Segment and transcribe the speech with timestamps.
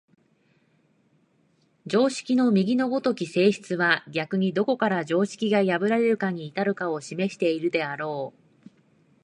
[1.85, 8.69] 常識の右の如き性質は逆にどこから常識が破られるに至るかを示しているであろう。